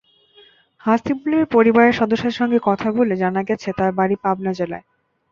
হাসিবুলের 0.81 1.45
পরিবারের 1.55 1.97
সদস্যদের 1.99 2.37
সঙ্গে 2.39 2.59
কথা 2.63 2.87
বলে 2.97 3.13
জানা 3.15 3.41
গেছে, 3.43 3.69
তাঁর 3.77 3.91
বাড়ি 3.99 4.15
পাবনা 4.23 4.51
জেলায়। 4.59 4.85